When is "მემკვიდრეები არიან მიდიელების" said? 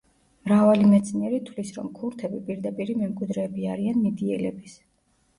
3.01-4.79